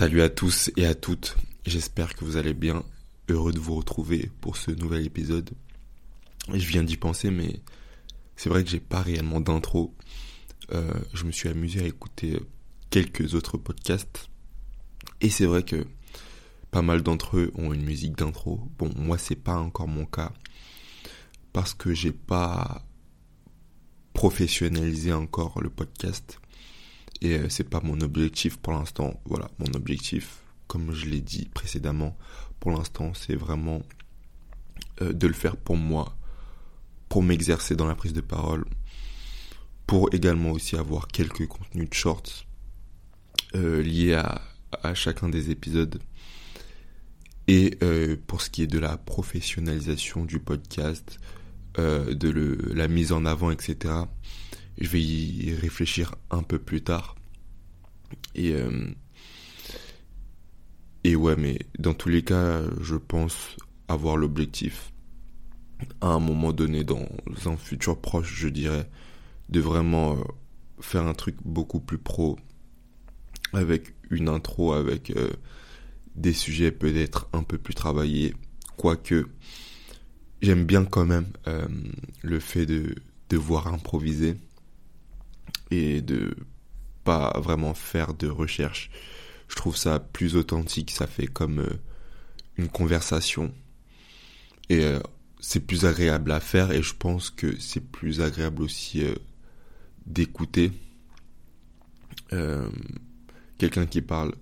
[0.00, 2.82] Salut à tous et à toutes, j'espère que vous allez bien,
[3.28, 5.50] heureux de vous retrouver pour ce nouvel épisode.
[6.48, 7.60] Je viens d'y penser mais
[8.34, 9.94] c'est vrai que j'ai pas réellement d'intro.
[10.72, 12.40] Euh, je me suis amusé à écouter
[12.88, 14.30] quelques autres podcasts
[15.20, 15.86] et c'est vrai que
[16.70, 18.70] pas mal d'entre eux ont une musique d'intro.
[18.78, 20.32] Bon, moi c'est pas encore mon cas
[21.52, 22.86] parce que j'ai pas
[24.14, 26.40] professionnalisé encore le podcast
[27.22, 29.20] et euh, c'est pas mon objectif pour l'instant.
[29.24, 32.16] Voilà, mon objectif, comme je l'ai dit précédemment,
[32.60, 33.82] pour l'instant, c'est vraiment
[35.02, 36.16] euh, de le faire pour moi,
[37.08, 38.64] pour m'exercer dans la prise de parole,
[39.86, 42.46] pour également aussi avoir quelques contenus de shorts
[43.54, 44.42] euh, liés à,
[44.94, 46.00] chacun des épisodes.
[47.48, 47.76] Et
[48.28, 51.18] pour ce qui est de la professionnalisation du podcast,
[51.76, 54.04] de la mise en avant, etc.,
[54.80, 57.16] je vais y réfléchir un peu plus tard.
[58.34, 58.90] Et, euh,
[61.04, 63.56] et ouais, mais dans tous les cas, je pense
[63.88, 64.92] avoir l'objectif,
[66.00, 67.06] à un moment donné, dans
[67.46, 68.88] un futur proche, je dirais,
[69.48, 70.22] de vraiment euh,
[70.80, 72.38] faire un truc beaucoup plus pro,
[73.52, 75.30] avec une intro, avec euh,
[76.14, 78.34] des sujets peut-être un peu plus travaillés,
[78.76, 79.26] quoique
[80.42, 81.26] j'aime bien quand même
[82.22, 82.94] le fait de
[83.28, 84.36] devoir improviser
[85.70, 86.36] et de
[87.04, 88.90] pas vraiment faire de recherche.
[89.48, 91.80] Je trouve ça plus authentique, ça fait comme euh,
[92.56, 93.52] une conversation.
[94.68, 95.00] Et euh,
[95.40, 99.14] c'est plus agréable à faire et je pense que c'est plus agréable aussi euh,
[100.06, 100.72] d'écouter
[103.58, 104.32] quelqu'un qui parle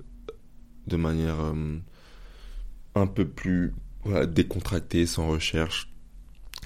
[0.87, 1.39] de manière
[2.95, 3.72] un peu plus
[4.27, 5.91] décontractée, sans recherche,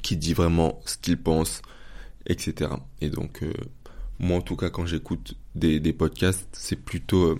[0.02, 1.62] qui dit vraiment ce qu'il pense,
[2.26, 2.72] etc.
[3.00, 3.44] Et donc
[4.22, 7.38] moi, en tout cas, quand j'écoute des, des, podcasts, c'est plutôt euh,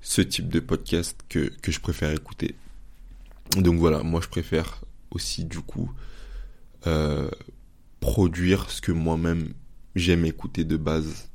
[0.00, 2.54] ce type de podcast que, que je préfère écouter.
[3.56, 5.90] Donc voilà, moi, je préfère aussi, du coup,
[6.86, 7.28] euh,
[7.98, 9.52] produire ce que moi-même
[9.96, 11.28] j'aime écouter de base.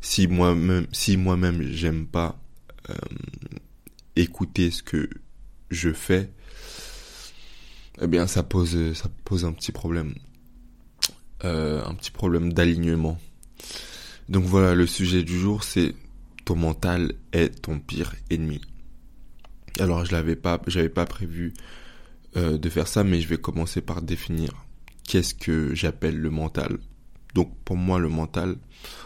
[0.00, 2.36] Si moi-même, si moi-même j'aime pas
[2.90, 2.94] euh,
[4.16, 5.08] écouter ce que
[5.70, 6.32] je fais,
[8.00, 10.14] eh bien, ça pose, ça pose un petit problème,
[11.42, 13.20] un petit problème d'alignement.
[14.28, 15.94] Donc voilà, le sujet du jour, c'est
[16.44, 18.60] ton mental est ton pire ennemi.
[19.80, 21.52] Alors je l'avais pas, j'avais pas prévu
[22.36, 24.64] euh, de faire ça, mais je vais commencer par définir
[25.04, 26.78] qu'est-ce que j'appelle le mental.
[27.34, 28.56] Donc pour moi, le mental,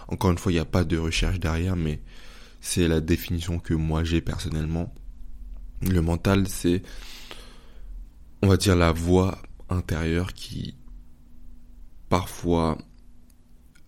[0.09, 2.01] encore une fois, il n'y a pas de recherche derrière, mais
[2.61, 4.95] c'est la définition que moi j'ai personnellement.
[5.83, 6.83] Le mental, c'est,
[8.43, 10.75] on va dire, la voix intérieure qui
[12.09, 12.79] parfois,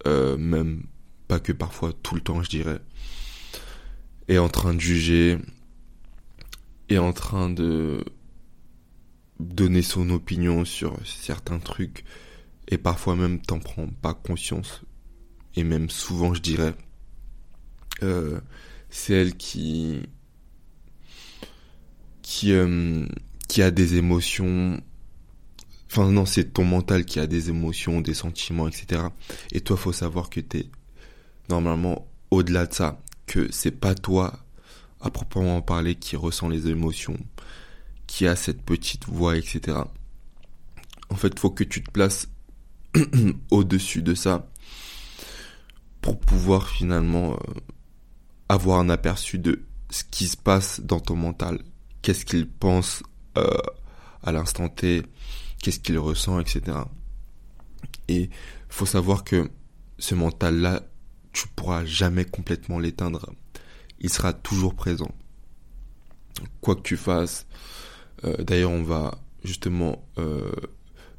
[0.07, 0.85] euh, même
[1.29, 2.81] pas que parfois, tout le temps, je dirais,
[4.29, 5.39] est en train de juger,
[6.89, 8.05] est en train de
[9.39, 12.05] donner son opinion sur certains trucs,
[12.69, 14.83] et parfois même t'en prends pas conscience,
[15.57, 16.75] et même souvent, je dirais,
[18.03, 18.41] euh,
[18.89, 20.03] c'est elle qui
[22.23, 23.07] qui euh,
[23.49, 24.81] qui a des émotions
[25.91, 29.03] enfin non c'est ton mental qui a des émotions des sentiments etc
[29.53, 30.67] et toi faut savoir que t'es
[31.49, 34.41] normalement au-delà de ça, que c'est pas toi
[35.01, 37.19] à proprement parler qui ressent les émotions,
[38.07, 39.79] qui a cette petite voix, etc.
[41.11, 42.29] En fait, faut que tu te places
[43.51, 44.49] au-dessus de ça
[46.01, 47.37] pour pouvoir finalement euh,
[48.49, 51.61] avoir un aperçu de ce qui se passe dans ton mental,
[52.03, 53.03] qu'est-ce qu'il pense
[53.37, 53.59] euh,
[54.23, 55.03] à l'instant T,
[55.63, 56.79] qu'est-ce qu'il ressent, etc.
[58.09, 58.31] Et
[58.69, 59.51] faut savoir que
[59.99, 60.83] ce mental-là,
[61.33, 63.33] tu pourras jamais complètement l'éteindre.
[64.01, 65.15] Il sera toujours présent.
[66.61, 67.47] Quoi que tu fasses.
[68.25, 70.51] Euh, d'ailleurs, on va justement euh,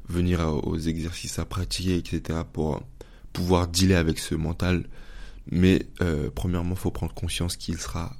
[0.08, 2.40] venir aux exercices à pratiquer, etc.
[2.52, 2.82] pour
[3.32, 4.88] pouvoir dealer avec ce mental.
[5.50, 8.14] Mais euh, premièrement, faut prendre conscience qu'il sera,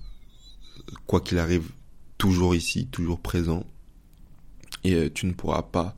[1.07, 1.71] quoi qu'il arrive,
[2.19, 3.65] toujours ici, toujours présent.
[4.85, 5.97] Et tu ne pourras pas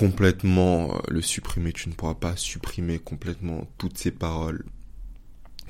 [0.00, 1.74] complètement euh, le supprimer.
[1.74, 4.64] Tu ne pourras pas supprimer complètement toutes ces paroles,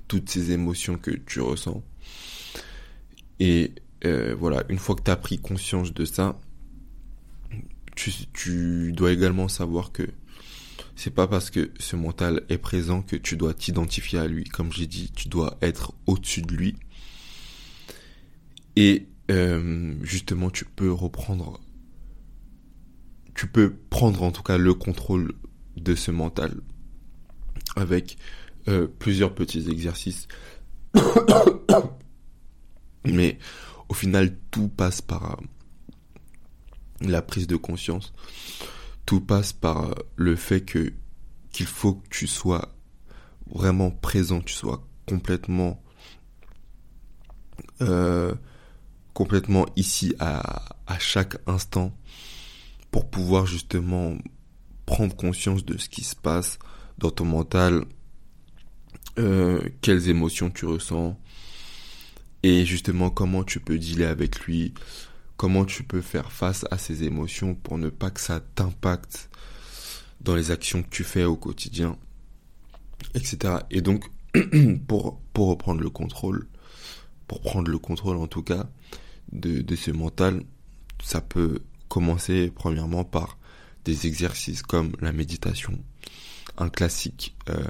[0.07, 1.83] toutes ces émotions que tu ressens.
[3.41, 3.73] Et
[4.05, 6.39] euh, voilà, une fois que tu as pris conscience de ça,
[8.33, 10.09] tu, dois également savoir que
[10.95, 14.45] c'est pas parce que ce mental est présent que tu dois t'identifier à lui.
[14.45, 16.77] Comme j'ai dit, tu dois être au-dessus de lui.
[18.77, 21.61] Et euh, justement, tu peux reprendre
[23.41, 25.33] tu peux prendre en tout cas le contrôle
[25.75, 26.61] de ce mental
[27.75, 28.19] avec
[28.69, 30.29] euh, plusieurs petits exercices.
[33.07, 33.39] Mais
[33.89, 35.45] au final, tout passe par euh,
[37.01, 38.13] la prise de conscience.
[39.07, 40.93] Tout passe par euh, le fait que
[41.51, 42.75] qu'il faut que tu sois
[43.51, 45.83] vraiment présent, tu sois complètement
[49.15, 51.95] complètement ici à chaque instant
[52.91, 54.17] pour pouvoir justement
[54.87, 56.59] prendre conscience de ce qui se passe
[56.99, 57.85] dans ton mental,
[59.19, 61.19] euh, quelles émotions tu ressens
[62.43, 64.75] et justement comment tu peux dealer avec lui,
[65.37, 69.31] comment tu peux faire face à ces émotions pour ne pas que ça t'impacte
[70.21, 71.97] dans les actions que tu fais au quotidien,
[73.15, 73.59] etc.
[73.71, 74.05] Et donc,
[74.87, 76.47] pour, pour reprendre le contrôle,
[77.27, 78.69] pour prendre le contrôle en tout cas
[79.33, 80.43] de, de ce mental,
[81.03, 81.61] ça peut
[81.91, 83.37] commencer premièrement par
[83.85, 85.79] des exercices comme la méditation,
[86.57, 87.63] un classique euh,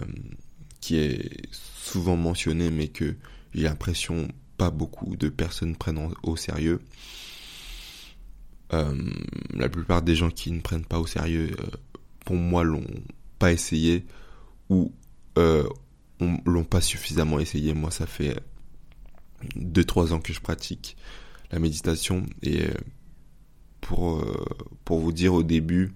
[0.80, 3.16] qui est souvent mentionné mais que
[3.54, 6.80] j'ai l'impression pas beaucoup de personnes prennent au sérieux.
[8.72, 8.94] Euh,
[9.54, 11.66] la plupart des gens qui ne prennent pas au sérieux, euh,
[12.24, 12.84] pour moi, l'ont
[13.38, 14.04] pas essayé
[14.68, 14.92] ou
[15.38, 15.66] euh,
[16.44, 17.72] l'ont pas suffisamment essayé.
[17.72, 18.38] Moi, ça fait
[19.56, 20.96] 2-3 ans que je pratique
[21.50, 22.74] la méditation et euh,
[23.80, 24.24] pour,
[24.84, 25.92] pour vous dire au début,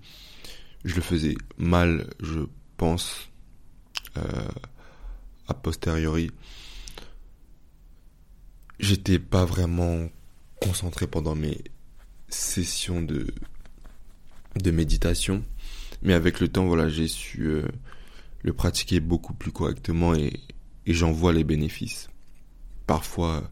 [0.84, 2.40] je le faisais mal, je
[2.76, 3.28] pense,
[4.16, 4.48] euh,
[5.48, 6.30] a posteriori.
[8.78, 10.08] J'étais pas vraiment
[10.60, 11.62] concentré pendant mes
[12.28, 13.26] sessions de,
[14.56, 15.42] de méditation.
[16.02, 17.66] Mais avec le temps, voilà, j'ai su euh,
[18.42, 20.40] le pratiquer beaucoup plus correctement et,
[20.86, 22.08] et j'en vois les bénéfices.
[22.86, 23.50] Parfois,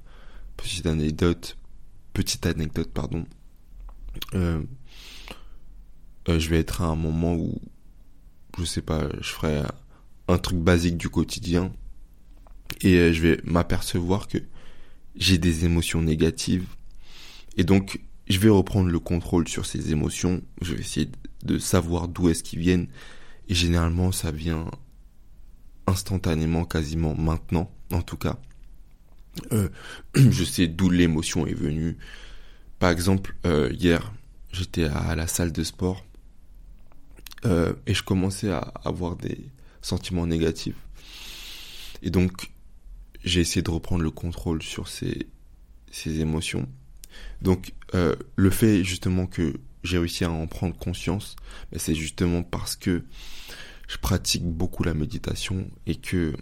[0.57, 1.57] petite anecdote,
[2.13, 3.25] petite anecdote, pardon.
[4.35, 4.63] Euh,
[6.29, 7.61] euh, je vais être à un moment où,
[8.59, 9.63] je sais pas, je ferai
[10.29, 11.73] un truc basique du quotidien
[12.81, 14.39] et euh, je vais m'apercevoir que
[15.17, 16.67] j'ai des émotions négatives
[17.57, 21.11] et donc je vais reprendre le contrôle sur ces émotions, je vais essayer
[21.45, 22.87] de savoir d'où est-ce qu'ils viennent
[23.49, 24.71] et généralement ça vient
[25.87, 28.39] instantanément, quasiment maintenant en tout cas.
[29.53, 29.69] Euh,
[30.15, 31.97] je sais d'où l'émotion est venue.
[32.83, 34.13] Par exemple, euh, hier,
[34.51, 36.05] j'étais à la salle de sport
[37.45, 39.39] euh, et je commençais à avoir des
[39.83, 40.75] sentiments négatifs.
[42.03, 42.51] Et donc,
[43.23, 45.29] j'ai essayé de reprendre le contrôle sur ces,
[46.05, 46.69] émotions.
[47.41, 49.55] Donc, euh, le fait justement que
[49.85, 51.37] j'ai réussi à en prendre conscience,
[51.71, 53.05] ben, c'est justement parce que
[53.87, 56.35] je pratique beaucoup la méditation et que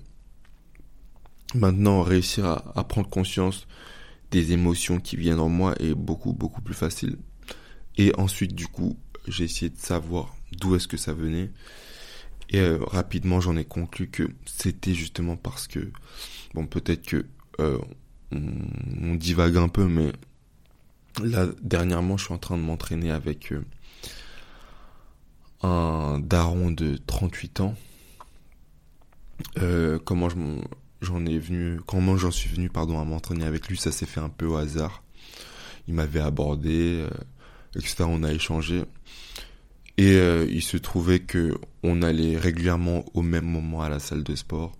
[1.55, 3.67] maintenant réussir à, prendre conscience
[4.31, 7.19] des émotions qui viennent en moi est beaucoup beaucoup plus facile.
[7.97, 8.97] Et ensuite du coup
[9.29, 11.51] j'ai essayé de savoir d'où est-ce que ça venait.
[12.51, 15.91] Et euh, rapidement, j'en ai conclu que c'était justement parce que,
[16.55, 17.27] bon, peut-être que
[17.61, 17.79] euh,
[18.33, 20.13] on, divague un peu, mais
[21.23, 23.65] là, dernièrement, je suis en train de m'entraîner avec euh,
[25.63, 27.75] un daron de 38 ans.
[30.05, 30.37] Comment je
[31.01, 34.21] j'en ai venu, comment j'en suis venu, pardon, à m'entraîner avec lui, ça s'est fait
[34.21, 35.03] un peu au hasard.
[35.89, 37.07] Il m'avait abordé,
[37.75, 38.05] etc.
[38.07, 38.85] On a échangé.
[40.01, 44.23] Et euh, il se trouvait que on allait régulièrement au même moment à la salle
[44.23, 44.73] de sport,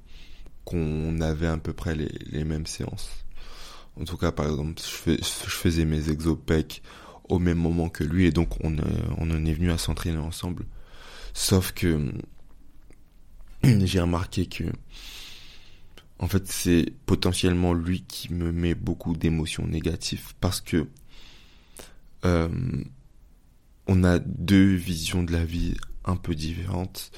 [0.65, 3.11] qu'on avait à peu près les, mêmes séances.
[4.01, 6.83] En tout cas, par exemple, je, fais, je faisais mes exopecs
[7.29, 8.77] au même moment que lui, et donc on,
[9.19, 10.65] on en est venu à s'entraîner ensemble.
[11.35, 12.13] Sauf que
[13.63, 14.65] j'ai remarqué que,
[16.31, 20.87] fait, c'est potentiellement lui qui me met beaucoup d'émotions négatives parce que
[22.25, 22.49] euh,
[23.87, 27.11] on a deux visions de la vie un peu différentes.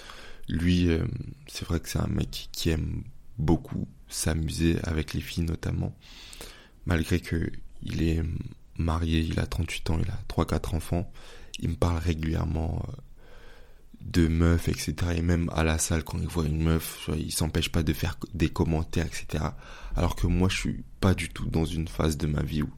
[0.49, 1.05] Lui, euh,
[1.47, 3.03] c'est vrai que c'est un mec qui aime
[3.39, 5.95] beaucoup s'amuser avec les filles notamment,
[6.87, 7.51] malgré que
[7.83, 8.23] il est
[8.79, 11.11] marié, il a 38 ans, il a 3-4 enfants,
[11.59, 12.93] il me parle régulièrement euh,
[14.05, 14.95] de meufs, etc.
[15.17, 18.19] Et même à la salle, quand il voit une meuf, il s'empêche pas de faire
[18.35, 19.45] des commentaires, etc.
[19.97, 22.71] Alors que moi, je suis pas du tout dans une phase de ma vie où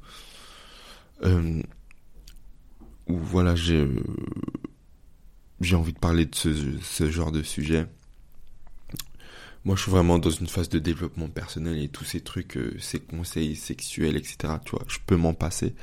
[1.24, 1.62] euh,
[3.06, 3.86] où voilà, j'ai
[5.60, 7.86] j'ai envie de parler de ce, ce genre de sujet.
[9.64, 12.76] Moi, je suis vraiment dans une phase de développement personnel et tous ces trucs, euh,
[12.80, 14.36] ces conseils sexuels, etc.
[14.64, 15.74] Tu vois, je peux m'en passer.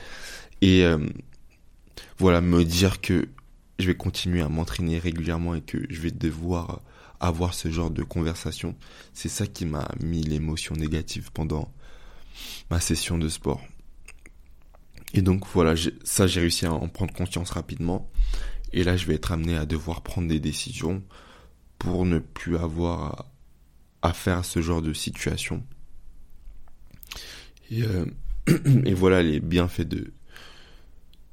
[0.61, 0.99] Et euh,
[2.19, 3.27] voilà, me dire que
[3.81, 6.81] je vais continuer à m'entraîner régulièrement et que je vais devoir
[7.19, 8.75] avoir ce genre de conversation,
[9.13, 11.71] c'est ça qui m'a mis l'émotion négative pendant
[12.69, 13.61] ma session de sport.
[15.13, 18.09] Et donc voilà, ça j'ai réussi à en prendre conscience rapidement.
[18.73, 21.03] Et là je vais être amené à devoir prendre des décisions
[21.77, 23.25] pour ne plus avoir
[24.01, 25.63] à, faire ce genre de situation.
[27.69, 28.05] Et euh,
[28.85, 30.13] et voilà les bienfaits de,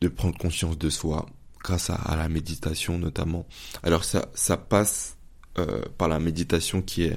[0.00, 1.26] de prendre conscience de soi
[1.62, 3.46] grâce à, la méditation notamment.
[3.82, 5.16] Alors ça, ça passe
[5.58, 7.16] euh, par la méditation qui est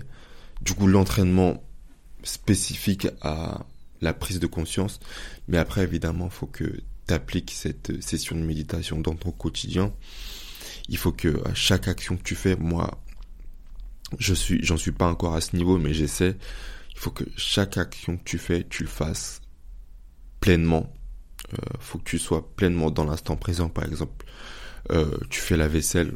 [0.62, 1.64] du coup l'entraînement
[2.24, 3.66] spécifique à
[4.02, 5.00] la prise de conscience.
[5.48, 9.94] Mais après, évidemment, il faut que tu appliques cette session de méditation dans ton quotidien.
[10.90, 13.00] Il faut que à chaque action que tu fais, moi,
[14.20, 16.36] je suis, j'en suis pas encore à ce niveau, mais j'essaie.
[16.94, 19.42] Il faut que chaque action que tu fais, tu le fasses
[20.40, 20.92] pleinement.
[21.54, 24.26] Euh, faut que tu sois pleinement dans l'instant présent, par exemple.
[24.92, 26.16] Euh, tu fais la vaisselle,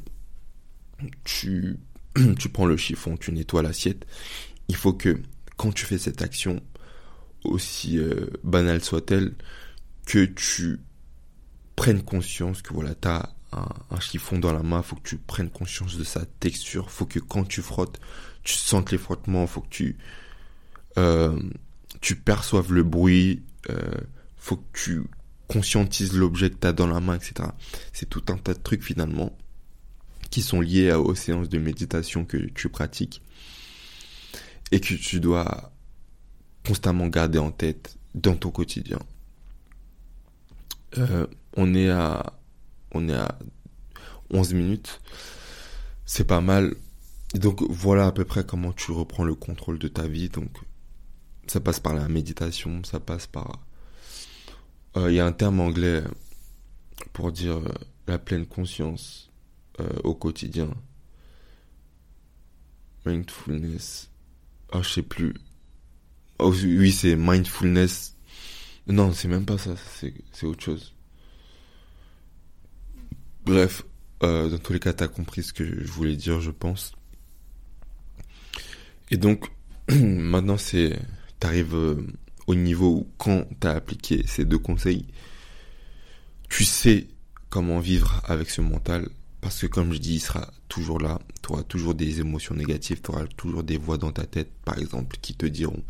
[1.23, 1.77] tu,
[2.39, 4.05] tu prends le chiffon, tu nettoies l'assiette.
[4.67, 5.21] Il faut que
[5.57, 6.61] quand tu fais cette action,
[7.43, 9.35] aussi euh, banale soit-elle,
[10.05, 10.79] que tu
[11.75, 15.49] prennes conscience que voilà, tu as un, chiffon dans la main, faut que tu prennes
[15.49, 17.99] conscience de sa texture, faut que quand tu frottes,
[18.43, 19.97] tu sentes les frottements, faut que tu
[22.05, 23.99] tu perçoives le bruit, euh,
[24.37, 25.03] faut que tu
[25.47, 27.49] conscientises l'objet que tu as dans la main, etc.
[27.93, 29.37] C'est tout un tas de trucs finalement
[30.29, 33.21] qui sont liés aux séances de méditation que tu pratiques
[34.71, 35.71] et que tu dois
[36.65, 38.99] constamment garder en tête dans ton quotidien.
[40.97, 42.33] Euh, on est à
[42.91, 43.37] on est à
[44.31, 45.01] 11 minutes.
[46.05, 46.75] C'est pas mal.
[47.33, 50.29] donc voilà à peu près comment tu reprends le contrôle de ta vie.
[50.29, 50.51] Donc
[51.47, 53.59] ça passe par la méditation, ça passe par
[54.97, 56.03] euh, il y a un terme anglais
[57.13, 57.73] pour dire euh,
[58.07, 59.29] la pleine conscience
[60.05, 60.69] au quotidien.
[63.05, 64.09] Mindfulness.
[64.71, 65.33] Ah, je sais plus.
[66.39, 68.15] Oh, oui, c'est mindfulness.
[68.87, 69.75] Non, c'est même pas ça,
[70.31, 70.95] c'est autre chose.
[73.45, 73.83] Bref,
[74.23, 76.93] euh, dans tous les cas, t'as compris ce que je voulais dire, je pense.
[79.11, 79.51] Et donc,
[79.89, 80.99] maintenant, c'est,
[81.39, 82.07] t'arrives euh,
[82.47, 85.05] au niveau où, quand t'as appliqué ces deux conseils,
[86.49, 87.07] tu sais
[87.49, 89.09] comment vivre avec ce mental.
[89.41, 91.19] Parce que, comme je dis, il sera toujours là.
[91.43, 93.01] Tu auras toujours des émotions négatives.
[93.01, 95.83] Tu auras toujours des voix dans ta tête, par exemple, qui te diront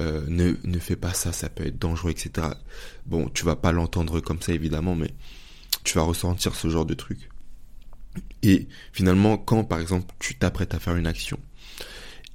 [0.00, 2.48] euh, ne, ne fais pas ça, ça peut être dangereux, etc.
[3.06, 5.10] Bon, tu vas pas l'entendre comme ça évidemment, mais
[5.84, 7.30] tu vas ressentir ce genre de truc.
[8.42, 11.38] Et finalement, quand par exemple tu t'apprêtes à faire une action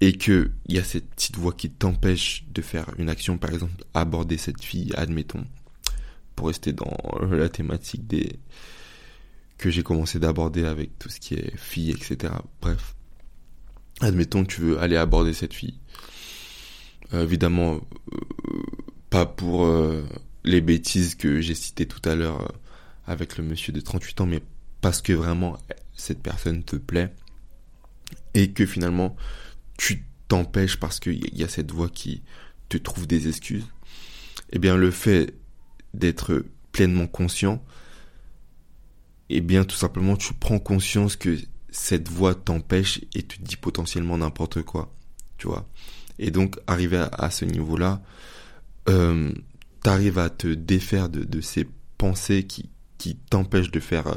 [0.02, 3.52] et que il y a cette petite voix qui t'empêche de faire une action, par
[3.52, 5.46] exemple aborder cette fille, admettons,
[6.36, 6.98] pour rester dans
[7.30, 8.40] la thématique des
[9.60, 12.34] que j'ai commencé d'aborder avec tout ce qui est fille, etc.
[12.62, 12.96] Bref,
[14.00, 15.80] admettons que tu veux aller aborder cette fille.
[17.14, 18.18] Euh, évidemment, euh,
[19.12, 20.04] pas pour euh,
[20.44, 22.52] les bêtises que j'ai citées tout à l'heure
[23.06, 24.42] avec le monsieur de 38 ans, mais
[24.82, 25.58] parce que vraiment
[25.94, 27.14] cette personne te plaît.
[28.34, 29.16] Et que finalement
[29.78, 32.24] tu t'empêches parce qu'il y a cette voix qui
[32.70, 33.68] te trouve des excuses.
[34.52, 35.34] Eh bien, le fait
[35.94, 37.64] d'être pleinement conscient,
[39.30, 41.38] eh bien, tout simplement, tu prends conscience que
[41.70, 44.94] cette voix t'empêche et te dit potentiellement n'importe quoi.
[45.38, 45.70] Tu vois.
[46.20, 48.02] Et donc, arriver à, ce niveau-là,
[48.90, 49.34] euh,
[49.84, 54.16] t'arrives à te défaire de, ces pensées qui, qui t'empêchent de faire euh,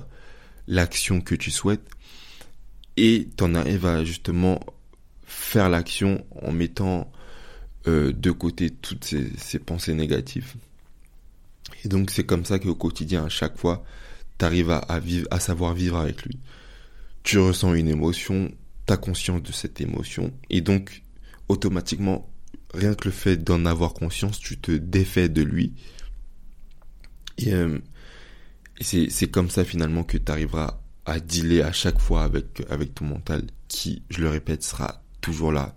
[0.67, 1.89] l'action que tu souhaites.
[2.97, 4.61] Et t'en arrives à justement
[5.27, 7.11] faire l'action en mettant
[7.87, 10.55] euh, de côté toutes ces, pensées négatives.
[11.85, 13.85] Et donc c'est comme ça qu'au quotidien, à chaque fois,
[14.39, 16.39] t'arrives à, à, vivre, à savoir vivre avec lui.
[17.23, 18.51] Tu ressens une émotion,
[18.87, 21.03] t'as conscience de cette émotion, et donc
[21.49, 22.31] automatiquement,
[22.73, 25.75] rien que le fait d'en avoir conscience, tu te défais de lui.
[27.39, 27.79] Et, euh,
[28.81, 33.05] c'est comme ça finalement que tu arriveras à dealer à chaque fois avec, avec ton
[33.05, 35.75] mental qui, je le répète, sera toujours là.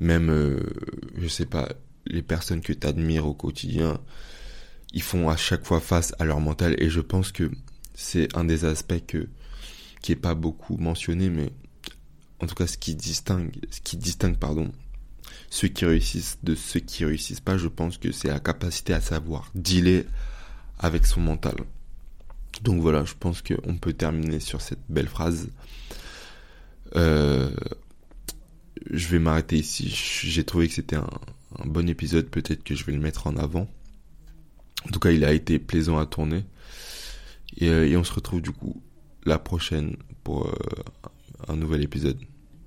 [0.00, 0.60] Même, euh,
[1.16, 1.68] je sais pas,
[2.06, 3.98] les personnes que tu admires au quotidien,
[4.92, 7.50] ils font à chaque fois face à leur mental et je pense que
[7.94, 9.28] c'est un des aspects que,
[10.02, 11.52] qui est pas beaucoup mentionné mais
[12.40, 14.72] en tout cas ce qui distingue, ce qui distingue pardon,
[15.48, 19.00] ceux qui réussissent de ceux qui réussissent pas, je pense que c'est la capacité à
[19.00, 20.04] savoir dealer
[20.78, 21.56] avec son mental.
[22.62, 25.48] Donc voilà, je pense qu'on peut terminer sur cette belle phrase.
[26.96, 27.50] Euh,
[28.88, 29.88] je vais m'arrêter ici.
[30.24, 31.08] J'ai trouvé que c'était un,
[31.64, 32.26] bon épisode.
[32.28, 33.68] Peut-être que je vais le mettre en avant.
[34.86, 36.44] En tout cas, il a été plaisant à tourner.
[37.56, 38.82] Et, euh, on se retrouve du coup
[39.24, 40.54] la prochaine pour euh,
[41.48, 42.18] un nouvel épisode.